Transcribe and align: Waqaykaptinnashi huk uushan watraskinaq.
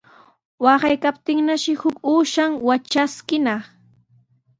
Waqaykaptinnashi 0.63 1.73
huk 1.81 1.97
uushan 2.11 2.51
watraskinaq. 2.67 3.63